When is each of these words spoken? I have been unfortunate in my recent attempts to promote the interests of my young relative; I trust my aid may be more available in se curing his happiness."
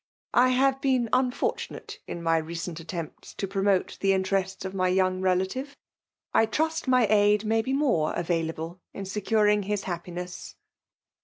I 0.33 0.49
have 0.49 0.81
been 0.81 1.09
unfortunate 1.13 1.99
in 2.07 2.23
my 2.23 2.37
recent 2.37 2.79
attempts 2.79 3.35
to 3.35 3.47
promote 3.47 3.99
the 4.01 4.13
interests 4.13 4.65
of 4.65 4.73
my 4.73 4.87
young 4.87 5.21
relative; 5.21 5.77
I 6.33 6.47
trust 6.47 6.87
my 6.87 7.05
aid 7.05 7.45
may 7.45 7.61
be 7.61 7.73
more 7.73 8.11
available 8.15 8.81
in 8.95 9.05
se 9.05 9.21
curing 9.21 9.61
his 9.65 9.83
happiness." 9.83 10.55